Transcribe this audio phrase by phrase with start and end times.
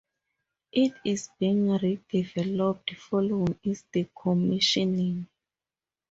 [0.71, 5.27] It is being redeveloped following its decommissioning.